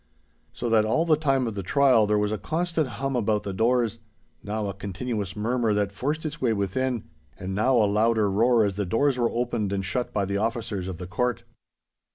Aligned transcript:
So 0.51 0.67
that 0.71 0.83
all 0.83 1.05
the 1.05 1.15
time 1.15 1.45
of 1.45 1.53
the 1.53 1.61
trial 1.61 2.07
there 2.07 2.17
was 2.17 2.31
a 2.31 2.39
constant 2.39 2.87
hum 2.87 3.15
about 3.15 3.43
the 3.43 3.53
doors—now 3.53 4.65
a 4.67 4.73
continuous 4.73 5.35
murmur 5.35 5.75
that 5.75 5.91
forced 5.91 6.25
its 6.25 6.41
way 6.41 6.53
within, 6.53 7.03
and 7.37 7.53
now 7.53 7.75
a 7.75 7.85
louder 7.85 8.31
roar 8.31 8.65
as 8.65 8.77
the 8.77 8.85
doors 8.87 9.19
were 9.19 9.29
opened 9.29 9.71
and 9.71 9.85
shut 9.85 10.11
by 10.11 10.25
the 10.25 10.37
officers 10.37 10.87
of 10.87 10.97
the 10.97 11.05
court. 11.05 11.43